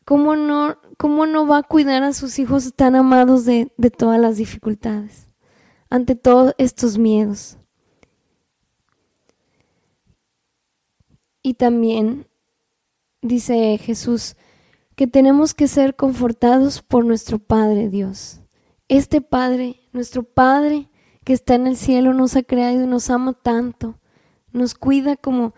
¿cómo 0.09 0.35
no, 0.35 0.79
cómo 0.97 1.27
no 1.27 1.45
va 1.45 1.59
a 1.59 1.63
cuidar 1.63 2.01
a 2.01 2.13
sus 2.13 2.39
hijos 2.39 2.73
tan 2.75 2.95
amados 2.95 3.45
de, 3.45 3.71
de 3.77 3.91
todas 3.91 4.19
las 4.19 4.37
dificultades, 4.37 5.29
ante 5.87 6.15
todos 6.15 6.55
estos 6.57 6.97
miedos? 6.97 7.59
Y 11.43 11.53
también 11.53 12.25
dice 13.21 13.77
Jesús 13.77 14.35
que 14.95 15.05
tenemos 15.05 15.53
que 15.53 15.67
ser 15.67 15.95
confortados 15.95 16.81
por 16.81 17.05
nuestro 17.05 17.37
Padre 17.37 17.89
Dios. 17.89 18.39
Este 18.87 19.21
Padre, 19.21 19.79
nuestro 19.93 20.23
Padre 20.23 20.89
que 21.23 21.33
está 21.33 21.53
en 21.53 21.67
el 21.67 21.77
cielo, 21.77 22.15
nos 22.15 22.35
ha 22.35 22.41
creado 22.41 22.81
y 22.81 22.87
nos 22.87 23.11
ama 23.11 23.33
tanto, 23.33 23.99
nos 24.53 24.73
cuida 24.73 25.17
como 25.17 25.53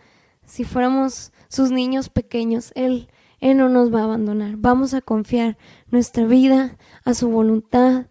si 0.46 0.66
fuéramos 0.66 1.32
sus 1.48 1.72
niños 1.72 2.10
pequeños. 2.10 2.74
Él, 2.76 3.08
Él 3.42 3.58
no 3.58 3.68
nos 3.68 3.94
va 3.94 4.02
a 4.02 4.06
abandonar. 4.06 4.56
Vamos 4.56 4.94
a 4.94 5.02
confiar 5.02 5.58
nuestra 5.90 6.26
vida 6.26 6.78
a 7.04 7.14
su 7.14 7.28
voluntad, 7.30 8.06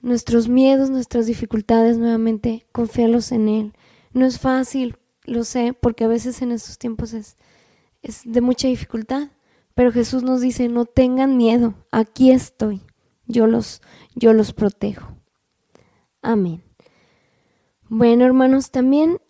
nuestros 0.00 0.48
miedos, 0.48 0.90
nuestras 0.90 1.26
dificultades, 1.26 1.98
nuevamente, 1.98 2.66
confiarlos 2.70 3.32
en 3.32 3.48
Él. 3.48 3.72
No 4.12 4.24
es 4.24 4.38
fácil, 4.38 4.96
lo 5.24 5.42
sé, 5.42 5.72
porque 5.72 6.04
a 6.04 6.08
veces 6.08 6.40
en 6.42 6.52
estos 6.52 6.78
tiempos 6.78 7.12
es, 7.14 7.36
es 8.02 8.22
de 8.24 8.40
mucha 8.40 8.68
dificultad, 8.68 9.30
pero 9.74 9.90
Jesús 9.90 10.22
nos 10.22 10.40
dice, 10.40 10.68
no 10.68 10.84
tengan 10.84 11.36
miedo, 11.36 11.74
aquí 11.90 12.30
estoy 12.30 12.82
yo 13.28 13.46
los, 13.46 13.82
yo 14.14 14.32
los 14.32 14.52
protejo. 14.52 15.14
Amén. 16.22 16.64
Bueno, 17.88 18.24
hermanos, 18.24 18.70
también 18.70 19.20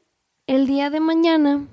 el 0.46 0.66
día 0.66 0.88
de 0.88 1.00
mañana 1.00 1.66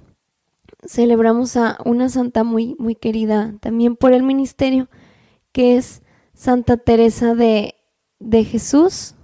celebramos 0.88 1.58
a 1.58 1.78
una 1.86 2.10
santa 2.10 2.43
muy, 2.43 2.76
muy 2.80 2.95
querida 2.95 3.56
también 3.60 3.95
por 3.95 4.13
el 4.13 4.24
ministerio, 4.24 4.89
que 5.52 5.78
es 5.78 6.02
Santa 6.34 6.78
Teresa 6.78 7.36
de, 7.36 7.76
de 8.19 8.43
Jesús. 8.43 9.15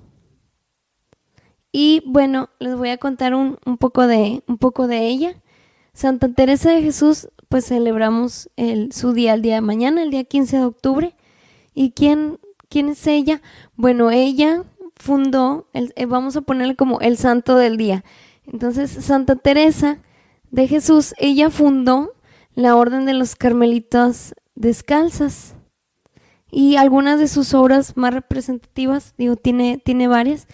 Y 1.71 2.03
bueno, 2.05 2.49
les 2.59 2.75
voy 2.75 2.89
a 2.89 2.97
contar 2.97 3.33
un, 3.33 3.57
un, 3.65 3.77
poco 3.77 4.07
de, 4.07 4.43
un 4.47 4.57
poco 4.57 4.87
de 4.87 5.07
ella. 5.07 5.41
Santa 5.93 6.29
Teresa 6.33 6.71
de 6.71 6.81
Jesús, 6.81 7.29
pues 7.49 7.65
celebramos 7.65 8.49
el, 8.55 8.91
su 8.91 9.13
día 9.13 9.33
el 9.33 9.41
día 9.41 9.55
de 9.55 9.61
mañana, 9.61 10.03
el 10.03 10.11
día 10.11 10.23
15 10.23 10.57
de 10.57 10.65
octubre. 10.65 11.15
¿Y 11.73 11.91
quién 11.91 12.37
¿Quién 12.71 12.87
es 12.87 13.05
ella? 13.05 13.41
Bueno, 13.75 14.11
ella 14.11 14.63
fundó, 14.95 15.67
eh, 15.73 16.05
vamos 16.05 16.37
a 16.37 16.41
ponerle 16.41 16.77
como 16.77 17.01
el 17.01 17.17
santo 17.17 17.57
del 17.57 17.75
día. 17.75 18.05
Entonces, 18.45 18.89
Santa 18.89 19.35
Teresa 19.35 19.99
de 20.51 20.67
Jesús, 20.67 21.15
ella 21.17 21.49
fundó 21.49 22.13
la 22.53 22.75
Orden 22.75 23.05
de 23.05 23.13
los 23.13 23.35
Carmelitos 23.35 24.35
Descalzas. 24.55 25.55
Y 26.51 26.75
algunas 26.75 27.17
de 27.19 27.29
sus 27.29 27.53
obras 27.53 27.95
más 27.95 28.13
representativas, 28.13 29.15
digo, 29.17 29.37
tiene, 29.37 29.81
tiene 29.83 30.09
varias, 30.09 30.47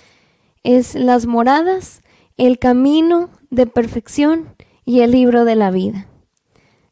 es 0.64 0.94
Las 0.94 1.26
Moradas, 1.26 2.04
El 2.38 2.60
Camino 2.60 3.32
de 3.50 3.66
Perfección 3.66 4.56
y 4.86 5.00
el 5.00 5.12
Libro 5.12 5.44
de 5.44 5.56
la 5.56 5.72
Vida. 5.72 6.08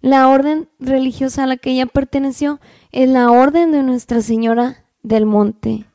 La 0.01 0.27
orden 0.27 0.69
religiosa 0.79 1.43
a 1.43 1.47
la 1.47 1.57
que 1.57 1.71
ella 1.71 1.85
perteneció 1.85 2.59
es 2.91 3.07
la 3.07 3.29
Orden 3.29 3.71
de 3.71 3.83
Nuestra 3.83 4.21
Señora 4.21 4.85
del 5.03 5.27
Monte 5.27 5.85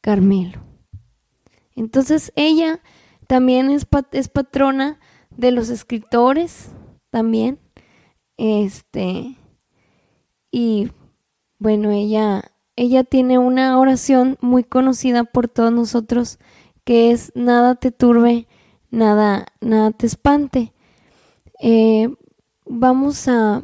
Carmelo. 0.00 0.62
Entonces 1.76 2.32
ella 2.36 2.80
también 3.26 3.70
es, 3.70 3.86
es 4.12 4.28
patrona 4.28 4.98
de 5.36 5.50
los 5.50 5.70
escritores, 5.70 6.70
también. 7.10 7.58
Este, 8.36 9.36
y 10.50 10.90
bueno, 11.58 11.90
ella, 11.90 12.52
ella 12.76 13.04
tiene 13.04 13.38
una 13.38 13.78
oración 13.78 14.36
muy 14.40 14.64
conocida 14.64 15.24
por 15.24 15.48
todos 15.48 15.72
nosotros 15.72 16.38
que 16.84 17.12
es 17.12 17.32
nada 17.34 17.76
te 17.76 17.92
turbe, 17.92 18.46
nada, 18.90 19.46
nada 19.60 19.90
te 19.92 20.06
espante. 20.06 20.72
Eh, 21.60 22.08
vamos 22.66 23.28
a, 23.28 23.62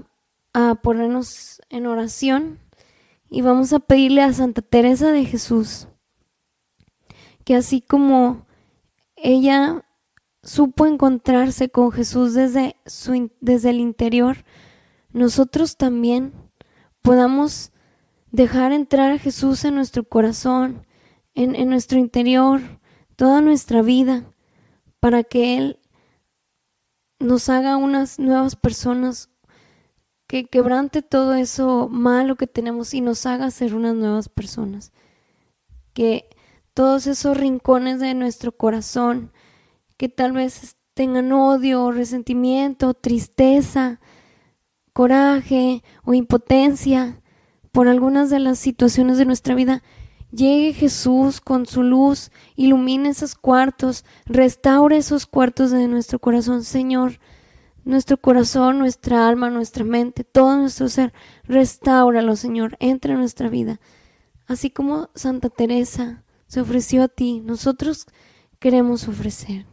a 0.53 0.77
ponernos 0.77 1.61
en 1.69 1.87
oración 1.87 2.59
y 3.29 3.43
vamos 3.43 3.73
a 3.73 3.81
pedirle 3.81 4.23
a 4.23 4.33
Santa 4.33 4.63
Teresa 4.63 5.13
de 5.13 5.25
Jesús 5.25 5.89
que 7.45 7.57
así 7.57 7.81
como 7.81 8.47
ella 9.17 9.85
supo 10.43 10.87
encontrarse 10.87 11.69
con 11.69 11.93
Jesús 11.93 12.35
desde, 12.35 12.77
desde 13.41 13.71
el 13.71 13.81
interior, 13.81 14.45
nosotros 15.13 15.77
también 15.77 16.33
podamos 17.03 17.73
dejar 18.31 18.73
entrar 18.73 19.13
a 19.13 19.19
Jesús 19.19 19.65
en 19.65 19.75
nuestro 19.75 20.05
corazón, 20.05 20.87
en, 21.35 21.55
en 21.55 21.69
nuestro 21.69 21.99
interior, 21.99 22.61
toda 23.17 23.41
nuestra 23.41 23.83
vida, 23.83 24.25
para 25.01 25.25
que 25.25 25.57
Él 25.57 25.79
nos 27.19 27.49
haga 27.49 27.77
unas 27.77 28.19
nuevas 28.19 28.57
personas, 28.57 29.31
que 30.27 30.47
quebrante 30.47 31.03
todo 31.03 31.35
eso 31.35 31.89
malo 31.89 32.37
que 32.37 32.47
tenemos 32.47 32.95
y 32.95 33.01
nos 33.01 33.27
haga 33.27 33.51
ser 33.51 33.75
unas 33.75 33.95
nuevas 33.95 34.29
personas. 34.29 34.93
Que 35.93 36.31
todos 36.73 37.09
esos 37.09 37.37
rincones 37.37 37.99
de 37.99 38.15
nuestro 38.15 38.53
corazón 38.53 39.33
que 40.01 40.09
tal 40.09 40.33
vez 40.33 40.79
tengan 40.95 41.31
odio, 41.31 41.93
resentimiento, 41.93 42.95
tristeza, 42.95 44.01
coraje 44.95 45.85
o 46.05 46.15
impotencia 46.15 47.21
por 47.71 47.87
algunas 47.87 48.31
de 48.31 48.39
las 48.39 48.59
situaciones 48.59 49.19
de 49.19 49.27
nuestra 49.27 49.55
vida, 49.55 49.83
llegue 50.33 50.73
Jesús 50.73 51.43
con 51.43 51.67
su 51.67 51.83
luz, 51.83 52.33
ilumine 52.57 53.11
esos 53.11 53.35
cuartos, 53.35 54.07
restaure 54.25 54.97
esos 54.97 55.27
cuartos 55.27 55.71
de 55.71 55.87
nuestro 55.87 56.19
corazón, 56.19 56.65
Señor 56.65 57.21
nuestro 57.85 58.17
corazón, 58.19 58.79
nuestra 58.79 59.29
alma, 59.29 59.51
nuestra 59.51 59.85
mente, 59.85 60.25
todo 60.25 60.57
nuestro 60.57 60.89
ser. 60.89 61.13
Restáuralo, 61.45 62.37
Señor, 62.37 62.79
entra 62.81 63.13
en 63.13 63.19
nuestra 63.19 63.51
vida. 63.51 63.81
Así 64.47 64.71
como 64.71 65.11
Santa 65.15 65.51
Teresa 65.51 66.25
se 66.47 66.63
ofreció 66.63 67.03
a 67.03 67.09
ti, 67.09 67.41
nosotros 67.41 68.07
queremos 68.61 69.09
ofrecer. 69.09 69.70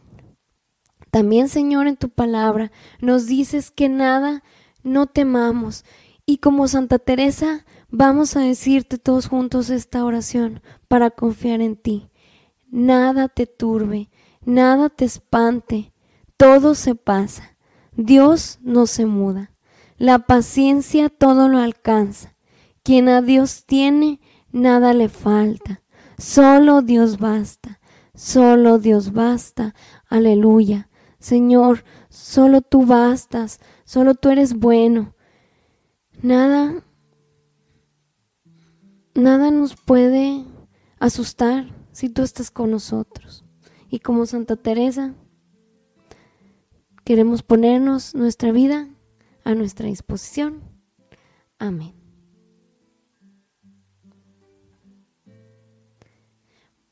También, 1.10 1.48
Señor, 1.48 1.86
en 1.86 1.96
tu 1.96 2.08
palabra 2.10 2.70
nos 3.00 3.26
dices 3.26 3.70
que 3.70 3.88
nada 3.88 4.42
no 4.82 5.06
temamos. 5.06 5.84
Y 6.26 6.38
como 6.38 6.68
Santa 6.68 6.98
Teresa, 6.98 7.64
vamos 7.88 8.36
a 8.36 8.40
decirte 8.40 8.98
todos 8.98 9.28
juntos 9.28 9.70
esta 9.70 10.04
oración 10.04 10.62
para 10.88 11.10
confiar 11.10 11.60
en 11.60 11.76
ti. 11.76 12.10
Nada 12.70 13.28
te 13.28 13.46
turbe, 13.46 14.10
nada 14.44 14.90
te 14.90 15.06
espante, 15.06 15.92
todo 16.36 16.74
se 16.74 16.94
pasa 16.94 17.58
Dios 17.98 18.60
no 18.62 18.86
se 18.86 19.06
muda. 19.06 19.50
La 19.96 20.20
paciencia 20.20 21.08
todo 21.08 21.48
lo 21.48 21.58
alcanza. 21.58 22.36
Quien 22.84 23.08
a 23.08 23.22
Dios 23.22 23.64
tiene, 23.66 24.20
nada 24.52 24.94
le 24.94 25.08
falta. 25.08 25.82
Solo 26.16 26.80
Dios 26.80 27.18
basta. 27.18 27.80
Solo 28.14 28.78
Dios 28.78 29.12
basta. 29.12 29.74
Aleluya. 30.08 30.88
Señor, 31.18 31.84
solo 32.08 32.60
tú 32.62 32.86
bastas. 32.86 33.60
Solo 33.84 34.14
tú 34.14 34.30
eres 34.30 34.54
bueno. 34.54 35.14
Nada, 36.22 36.82
nada 39.14 39.50
nos 39.50 39.76
puede 39.76 40.44
asustar 40.98 41.68
si 41.92 42.08
tú 42.08 42.22
estás 42.22 42.50
con 42.50 42.70
nosotros. 42.70 43.44
Y 43.90 44.00
como 44.00 44.26
Santa 44.26 44.56
Teresa, 44.56 45.14
Queremos 47.08 47.42
ponernos 47.42 48.14
nuestra 48.14 48.52
vida 48.52 48.86
a 49.42 49.54
nuestra 49.54 49.86
disposición. 49.86 50.60
Amén. 51.58 51.94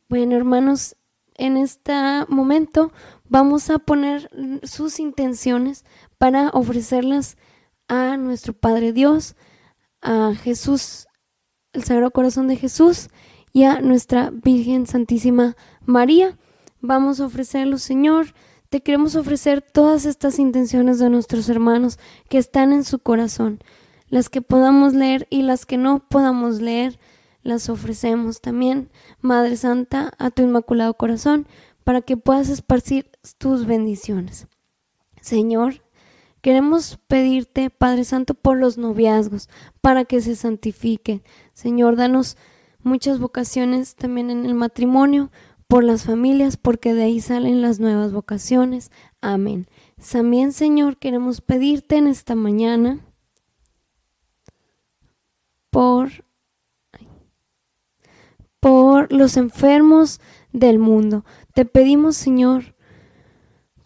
Bueno, 0.08 0.34
hermanos, 0.36 0.96
en 1.34 1.58
este 1.58 1.92
momento 2.28 2.92
vamos 3.28 3.70
a 3.70 3.78
poner 3.78 4.30
sus 4.62 5.00
intenciones 5.00 5.84
para 6.18 6.50
ofrecerlas 6.50 7.36
a 7.88 8.16
nuestro 8.16 8.52
Padre 8.52 8.92
Dios, 8.92 9.36
a 10.02 10.34
Jesús, 10.34 11.06
el 11.72 11.84
Sagrado 11.84 12.10
Corazón 12.10 12.48
de 12.48 12.56
Jesús 12.56 13.08
y 13.52 13.64
a 13.64 13.80
nuestra 13.80 14.30
Virgen 14.30 14.86
Santísima 14.86 15.56
María. 15.84 16.36
Vamos 16.80 17.20
a 17.20 17.26
ofrecerlo, 17.26 17.78
Señor. 17.78 18.34
Te 18.68 18.82
queremos 18.82 19.16
ofrecer 19.16 19.62
todas 19.62 20.04
estas 20.04 20.38
intenciones 20.38 20.98
de 20.98 21.08
nuestros 21.08 21.48
hermanos 21.48 21.98
que 22.28 22.38
están 22.38 22.72
en 22.72 22.84
su 22.84 22.98
corazón, 22.98 23.60
las 24.08 24.28
que 24.28 24.42
podamos 24.42 24.92
leer 24.92 25.26
y 25.30 25.42
las 25.42 25.66
que 25.66 25.76
no 25.76 26.00
podamos 26.08 26.60
leer, 26.60 26.98
las 27.42 27.68
ofrecemos 27.68 28.40
también, 28.40 28.90
Madre 29.20 29.56
Santa, 29.56 30.12
a 30.18 30.30
tu 30.30 30.42
Inmaculado 30.42 30.94
Corazón, 30.94 31.46
para 31.84 32.02
que 32.02 32.16
puedas 32.16 32.48
esparcir 32.48 33.10
tus 33.34 33.66
bendiciones. 33.66 34.46
Señor, 35.20 35.82
Queremos 36.46 37.00
pedirte, 37.08 37.70
Padre 37.70 38.04
Santo, 38.04 38.34
por 38.34 38.56
los 38.56 38.78
noviazgos, 38.78 39.48
para 39.80 40.04
que 40.04 40.20
se 40.20 40.36
santifiquen. 40.36 41.24
Señor, 41.54 41.96
danos 41.96 42.36
muchas 42.84 43.18
vocaciones 43.18 43.96
también 43.96 44.30
en 44.30 44.46
el 44.46 44.54
matrimonio, 44.54 45.32
por 45.66 45.82
las 45.82 46.04
familias, 46.04 46.56
porque 46.56 46.94
de 46.94 47.02
ahí 47.02 47.20
salen 47.20 47.62
las 47.62 47.80
nuevas 47.80 48.12
vocaciones. 48.12 48.92
Amén. 49.20 49.66
También, 50.12 50.52
Señor, 50.52 50.98
queremos 50.98 51.40
pedirte 51.40 51.96
en 51.96 52.06
esta 52.06 52.36
mañana 52.36 53.00
por, 55.70 56.24
por 58.60 59.12
los 59.12 59.36
enfermos 59.36 60.20
del 60.52 60.78
mundo. 60.78 61.24
Te 61.54 61.64
pedimos, 61.64 62.16
Señor, 62.16 62.75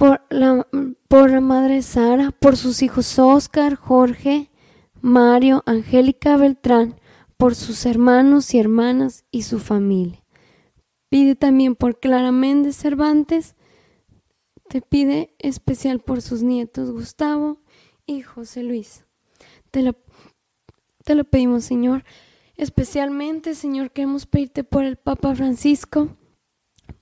por 0.01 0.23
la, 0.31 0.67
por 1.09 1.31
la 1.31 1.43
madre 1.43 1.83
Sara, 1.83 2.31
por 2.31 2.57
sus 2.57 2.83
hijos 2.83 3.19
Oscar, 3.19 3.75
Jorge, 3.75 4.51
Mario, 5.03 5.63
Angélica 5.67 6.39
Beltrán, 6.39 6.99
por 7.37 7.55
sus 7.55 7.85
hermanos 7.85 8.55
y 8.55 8.59
hermanas 8.59 9.27
y 9.31 9.43
su 9.43 9.59
familia. 9.59 10.25
Pide 11.11 11.35
también 11.35 11.77
por 11.77 12.01
Clara 12.01 12.33
Méndez 12.33 12.77
Cervantes, 12.77 13.57
te 14.71 14.81
pide 14.81 15.35
especial 15.39 16.01
por 16.01 16.23
sus 16.23 16.43
nietos 16.43 16.91
Gustavo 16.93 17.61
y 18.07 18.23
José 18.23 18.63
Luis. 18.63 19.05
Te 19.71 19.83
lo, 19.83 19.97
te 21.05 21.15
lo 21.15 21.25
pedimos, 21.25 21.65
Señor. 21.65 22.05
Especialmente, 22.57 23.55
Señor, 23.55 23.91
queremos 23.91 24.25
pedirte 24.25 24.65
por 24.65 24.83
el 24.83 24.97
Papa 24.97 25.35
Francisco, 25.35 26.17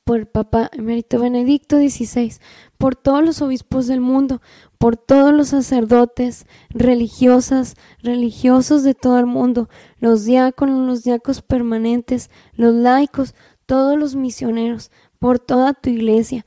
por 0.08 0.20
el 0.20 0.26
Papa 0.26 0.70
Emérito 0.72 1.20
Benedicto 1.20 1.76
XVI, 1.76 2.32
por 2.78 2.96
todos 2.96 3.22
los 3.22 3.42
obispos 3.42 3.86
del 3.86 4.00
mundo, 4.00 4.40
por 4.78 4.96
todos 4.96 5.34
los 5.34 5.48
sacerdotes, 5.48 6.46
religiosas, 6.70 7.74
religiosos 8.02 8.84
de 8.84 8.94
todo 8.94 9.18
el 9.18 9.26
mundo, 9.26 9.68
los 9.98 10.24
diáconos, 10.24 10.86
los 10.86 11.04
diáconos 11.04 11.42
permanentes, 11.42 12.30
los 12.54 12.74
laicos, 12.74 13.34
todos 13.66 13.98
los 13.98 14.14
misioneros, 14.14 14.90
por 15.18 15.38
toda 15.38 15.74
tu 15.74 15.90
iglesia, 15.90 16.46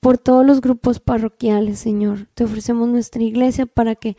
por 0.00 0.18
todos 0.18 0.44
los 0.44 0.60
grupos 0.60 0.98
parroquiales, 0.98 1.78
Señor. 1.78 2.26
Te 2.34 2.42
ofrecemos 2.42 2.88
nuestra 2.88 3.22
iglesia 3.22 3.66
para 3.66 3.94
que 3.94 4.16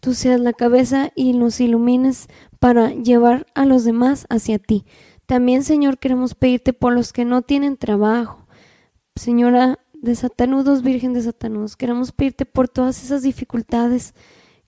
tú 0.00 0.12
seas 0.12 0.40
la 0.40 0.52
cabeza 0.52 1.10
y 1.14 1.32
nos 1.32 1.58
ilumines 1.58 2.26
para 2.58 2.90
llevar 2.90 3.46
a 3.54 3.64
los 3.64 3.84
demás 3.84 4.26
hacia 4.28 4.58
ti. 4.58 4.84
También, 5.26 5.64
Señor, 5.64 5.98
queremos 5.98 6.34
pedirte 6.34 6.72
por 6.72 6.92
los 6.92 7.12
que 7.12 7.24
no 7.24 7.42
tienen 7.42 7.76
trabajo. 7.76 8.46
Señora 9.16 9.78
de 9.92 10.14
Satanudos, 10.14 10.82
Virgen 10.82 11.12
de 11.12 11.22
Satanudos, 11.22 11.76
queremos 11.76 12.12
pedirte 12.12 12.46
por 12.46 12.68
todas 12.68 13.02
esas 13.02 13.22
dificultades 13.22 14.14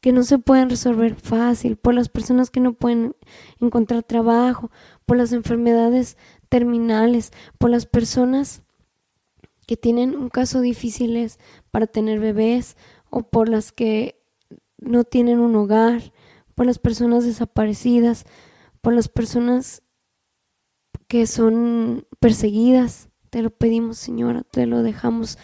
que 0.00 0.12
no 0.12 0.22
se 0.22 0.38
pueden 0.38 0.70
resolver 0.70 1.14
fácil, 1.14 1.76
por 1.76 1.94
las 1.94 2.08
personas 2.08 2.50
que 2.50 2.60
no 2.60 2.72
pueden 2.72 3.14
encontrar 3.60 4.02
trabajo, 4.02 4.70
por 5.06 5.16
las 5.16 5.32
enfermedades 5.32 6.16
terminales, 6.48 7.32
por 7.58 7.70
las 7.70 7.86
personas 7.86 8.62
que 9.66 9.76
tienen 9.76 10.16
un 10.16 10.28
caso 10.28 10.60
difícil 10.60 11.30
para 11.70 11.86
tener 11.86 12.20
bebés 12.20 12.76
o 13.10 13.22
por 13.22 13.48
las 13.48 13.70
que 13.70 14.20
no 14.78 15.04
tienen 15.04 15.40
un 15.40 15.54
hogar, 15.56 16.12
por 16.54 16.66
las 16.66 16.78
personas 16.78 17.24
desaparecidas, 17.24 18.24
por 18.80 18.94
las 18.94 19.08
personas 19.08 19.82
que 21.08 21.26
son 21.26 22.06
perseguidas. 22.20 23.08
Te 23.30 23.42
lo 23.42 23.50
pedimos, 23.50 23.98
Señora, 23.98 24.42
te 24.50 24.66
lo 24.66 24.82
dejamos. 24.82 25.38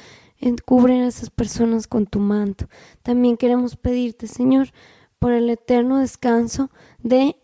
Cubre 0.67 1.01
a 1.01 1.07
esas 1.07 1.31
personas 1.31 1.87
con 1.87 2.07
tu 2.07 2.19
manto. 2.19 2.69
También 3.03 3.39
queremos 3.39 3.77
pedirte, 3.77 4.27
Señor, 4.27 4.69
por 5.19 5.33
el 5.33 5.49
eterno 5.49 5.99
descanso 6.01 6.71
de 7.03 7.37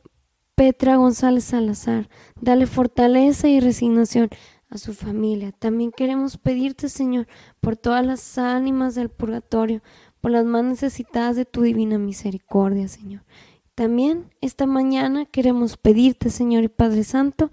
Petra 0.55 0.97
González 0.97 1.45
Salazar. 1.45 2.11
Dale 2.39 2.67
fortaleza 2.67 3.49
y 3.49 3.59
resignación 3.61 4.29
a 4.69 4.77
su 4.77 4.93
familia. 4.93 5.53
También 5.53 5.91
queremos 5.91 6.37
pedirte, 6.37 6.91
Señor, 6.91 7.27
por 7.61 7.79
todas 7.79 8.05
las 8.05 8.37
ánimas 8.37 8.95
del 8.95 9.09
purgatorio, 9.09 9.83
por 10.21 10.31
las 10.31 10.45
más 10.45 10.65
necesitadas 10.65 11.37
de 11.37 11.47
tu 11.47 11.63
divina 11.63 11.97
misericordia, 11.97 12.87
Señor. 12.87 13.23
También 13.75 14.27
esta 14.43 14.67
mañana 14.67 15.25
queremos 15.25 15.79
pedirte, 15.79 16.29
Señor 16.29 16.65
y 16.65 16.69
Padre 16.69 17.03
Santo, 17.03 17.51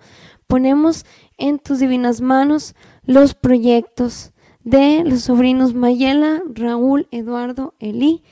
ponemos 0.47 1.05
en 1.37 1.59
tus 1.59 1.79
divinas 1.79 2.21
manos 2.21 2.75
los 3.03 3.35
proyectos 3.35 4.33
de 4.63 5.03
los 5.05 5.21
sobrinos 5.21 5.73
Mayela, 5.73 6.41
Raúl, 6.53 7.07
Eduardo, 7.11 7.75
Elí 7.79 8.23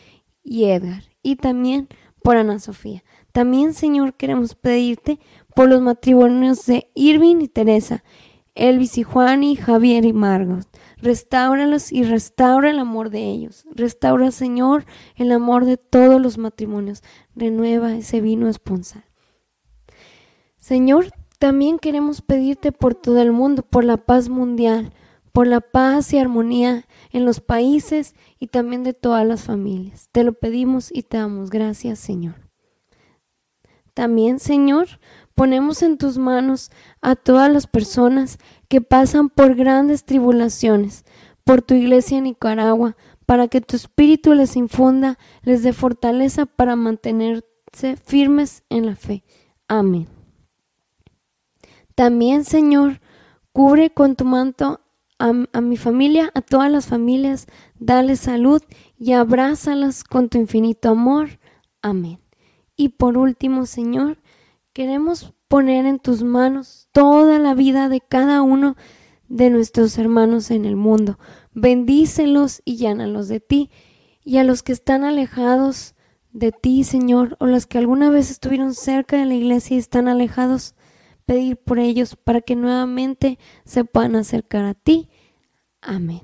y 0.44 0.66
Edgar, 0.66 1.04
y 1.22 1.36
también 1.36 1.88
por 2.24 2.38
Ana 2.38 2.60
Sofía. 2.60 3.04
También, 3.32 3.74
Señor, 3.74 4.16
queremos 4.16 4.56
pedirte 4.56 5.20
por 5.54 5.70
los 5.70 5.82
matrimonios 5.82 6.66
de 6.66 6.90
Irving 6.96 7.38
y 7.42 7.48
Teresa, 7.48 8.04
Elvis 8.56 8.98
y 8.98 9.04
Juan 9.04 9.44
y 9.44 9.56
Javier 9.56 10.06
y 10.06 10.14
Margot. 10.14 10.66
Restáuralos 10.98 11.92
y 11.92 12.04
restaura 12.04 12.70
el 12.70 12.80
amor 12.80 13.10
de 13.10 13.30
ellos. 13.30 13.66
Restaura, 13.72 14.32
Señor, 14.32 14.86
el 15.16 15.32
amor 15.32 15.66
de 15.66 15.78
todos 15.78 16.22
los 16.22 16.38
matrimonios. 16.38 17.04
Renueva 17.36 17.94
ese 17.96 18.22
vino 18.22 18.48
esponsal. 18.48 19.04
Señor, 20.58 21.12
también 21.38 21.80
queremos 21.80 22.22
pedirte 22.22 22.72
por 22.72 22.96
todo 22.96 23.22
el 23.22 23.32
mundo, 23.32 23.64
por 23.64 23.84
la 23.84 23.98
paz 23.98 24.30
mundial, 24.30 24.94
por 25.32 25.48
la 25.48 25.60
paz 25.62 26.14
y 26.14 26.18
armonía 26.18 26.86
en 27.12 27.26
los 27.26 27.42
países 27.42 28.16
y 28.40 28.48
también 28.48 28.84
de 28.84 28.94
todas 28.94 29.26
las 29.26 29.44
familias. 29.44 30.08
Te 30.12 30.24
lo 30.24 30.34
pedimos 30.34 30.90
y 30.94 31.04
te 31.04 31.18
damos 31.18 31.50
gracias, 31.50 32.00
Señor. 32.00 32.36
También, 33.94 34.40
Señor, 34.40 34.88
ponemos 35.36 35.82
en 35.82 35.98
tus 35.98 36.18
manos 36.18 36.72
a 37.02 37.16
todas 37.16 37.52
las 37.52 37.68
personas 37.68 38.40
que 38.68 38.82
pasan 38.82 39.30
por 39.30 39.56
grandes 39.56 40.06
tribulaciones, 40.06 41.06
por 41.44 41.62
tu 41.62 41.74
iglesia 41.74 42.18
en 42.18 42.26
Nicaragua, 42.26 42.96
para 43.26 43.48
que 43.48 43.62
tu 43.62 43.76
espíritu 43.76 44.34
les 44.34 44.56
infunda, 44.56 45.18
les 45.44 45.64
dé 45.64 45.74
fortaleza 45.74 46.46
para 46.46 46.76
mantenerse 46.76 47.44
firmes 48.04 48.64
en 48.70 48.86
la 48.86 48.96
fe. 48.96 49.24
Amén. 49.68 50.15
También, 51.96 52.44
Señor, 52.44 53.02
cubre 53.52 53.90
con 53.90 54.16
tu 54.16 54.26
manto 54.26 54.82
a, 55.18 55.62
mi 55.62 55.78
familia, 55.78 56.30
a 56.34 56.42
todas 56.42 56.70
las 56.70 56.88
familias, 56.88 57.48
dale 57.80 58.18
salud 58.18 58.62
y 59.00 59.14
abrázalas 59.14 60.04
con 60.04 60.30
tu 60.30 60.38
infinito 60.38 60.90
amor. 60.90 61.40
Amén. 61.82 62.20
Y 62.76 62.90
por 62.90 63.18
último, 63.18 63.66
Señor, 63.66 64.18
queremos 64.74 65.34
poner 65.48 65.86
en 65.86 66.00
tus 66.00 66.24
manos 66.24 66.90
toda 66.92 67.40
la 67.40 67.54
vida 67.54 67.88
de 67.88 68.02
cada 68.02 68.42
uno 68.42 68.76
de 69.30 69.50
nuestros 69.50 69.98
hermanos 69.98 70.52
en 70.52 70.66
el 70.66 70.76
mundo. 70.76 71.18
Bendícelos 71.54 72.62
y 72.66 72.76
llánalos 72.76 73.30
de 73.30 73.40
ti. 73.40 73.72
Y 74.24 74.38
a 74.38 74.44
los 74.44 74.64
que 74.64 74.74
están 74.74 75.04
alejados 75.06 75.96
de 76.34 76.52
ti, 76.52 76.84
Señor, 76.84 77.38
o 77.40 77.46
los 77.46 77.68
que 77.68 77.78
alguna 77.78 78.10
vez 78.10 78.30
estuvieron 78.30 78.74
cerca 78.74 79.18
de 79.18 79.26
la 79.26 79.36
iglesia 79.36 79.76
y 79.76 79.80
están 79.80 80.10
alejados, 80.10 80.76
pedir 81.26 81.58
por 81.58 81.80
ellos 81.80 82.16
para 82.16 82.42
que 82.42 82.56
nuevamente 82.56 83.40
se 83.66 83.84
puedan 83.84 84.16
acercar 84.16 84.66
a 84.66 84.74
ti. 84.74 85.10
Amén. 85.82 86.22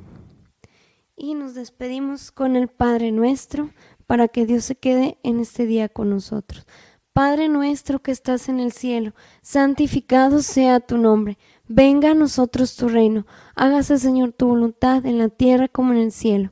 Y 1.16 1.36
nos 1.36 1.54
despedimos 1.54 2.32
con 2.32 2.56
el 2.56 2.68
Padre 2.68 3.12
nuestro 3.12 3.70
para 4.08 4.28
que 4.28 4.46
Dios 4.46 4.66
se 4.66 4.76
quede 4.76 5.18
en 5.24 5.40
este 5.40 5.66
día 5.66 5.90
con 5.90 6.10
nosotros. 6.10 6.66
Padre 7.14 7.50
nuestro 7.50 8.00
que 8.00 8.12
estás 8.12 8.48
en 8.48 8.60
el 8.60 8.72
cielo, 8.72 9.14
santificado 9.42 10.42
sea 10.42 10.80
tu 10.80 10.98
nombre. 10.98 11.38
Venga 11.68 12.12
a 12.12 12.16
nosotros 12.16 12.76
tu 12.76 12.88
reino. 12.88 13.26
Hágase, 13.54 14.00
Señor, 14.00 14.32
tu 14.32 14.48
voluntad 14.48 15.06
en 15.06 15.18
la 15.18 15.28
tierra 15.28 15.68
como 15.68 15.92
en 15.92 16.00
el 16.00 16.12
cielo. 16.12 16.52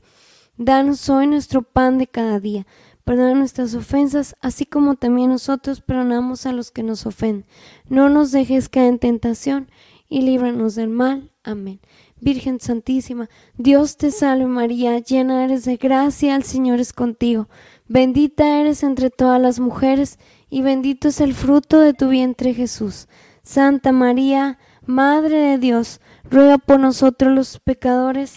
Danos 0.58 1.10
hoy 1.10 1.28
nuestro 1.28 1.62
pan 1.62 1.98
de 1.98 2.08
cada 2.08 2.42
día 2.42 2.68
Perdona 3.10 3.34
nuestras 3.34 3.74
ofensas, 3.74 4.36
así 4.40 4.68
como 4.68 4.94
también 4.94 5.32
nosotros 5.32 5.82
perdonamos 5.82 6.46
a 6.46 6.52
los 6.52 6.70
que 6.70 6.84
nos 6.84 7.08
ofenden. 7.08 7.44
No 7.88 8.08
nos 8.08 8.32
dejes 8.32 8.70
caer 8.70 8.86
en 8.86 9.00
tentación 9.00 9.72
y 10.08 10.22
líbranos 10.22 10.76
del 10.76 10.90
mal. 10.90 11.32
Amén. 11.44 11.80
Virgen 12.22 12.60
Santísima, 12.60 13.28
Dios 13.58 13.98
te 13.98 14.12
salve 14.12 14.46
María, 14.46 15.00
llena 15.00 15.44
eres 15.44 15.66
de 15.66 15.78
gracia, 15.78 16.36
el 16.36 16.44
Señor 16.44 16.80
es 16.80 16.94
contigo. 16.94 17.50
Bendita 17.88 18.60
eres 18.60 18.84
entre 18.84 19.10
todas 19.10 19.42
las 19.42 19.60
mujeres, 19.60 20.20
y 20.48 20.62
bendito 20.62 21.08
es 21.08 21.20
el 21.20 21.34
fruto 21.34 21.80
de 21.80 21.96
tu 21.96 22.10
vientre 22.10 22.54
Jesús. 22.54 23.08
Santa 23.42 23.92
María, 23.92 24.60
Madre 24.86 25.36
de 25.36 25.58
Dios, 25.58 26.00
ruega 26.30 26.60
por 26.60 26.80
nosotros 26.80 27.34
los 27.34 27.58
pecadores, 27.58 28.36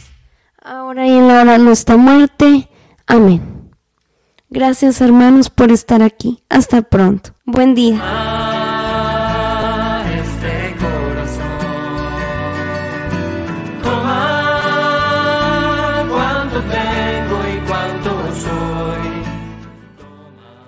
ahora 0.62 1.06
y 1.06 1.10
en 1.10 1.28
la 1.28 1.42
hora 1.42 1.58
de 1.58 1.58
nuestra 1.58 1.98
muerte. 1.98 2.70
Amén. 3.06 3.51
Gracias 4.52 5.00
hermanos 5.00 5.48
por 5.48 5.72
estar 5.72 6.02
aquí. 6.02 6.42
Hasta 6.50 6.82
pronto. 6.82 7.30
Buen 7.46 7.74
día. 7.74 7.98